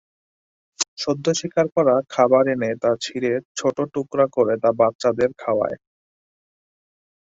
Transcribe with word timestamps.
সদ্য 0.97 1.25
শিকার 1.39 1.67
করা 1.75 1.95
খাবার 2.13 2.45
এনে 2.53 2.71
তা 2.81 2.91
ছিঁড়ে 3.03 3.33
ছোট 3.57 3.77
টুকরা 3.93 4.25
করে 4.35 4.53
তা 4.63 4.69
বাচ্চাদের 4.79 5.29
খাওয়ায়। 5.41 5.77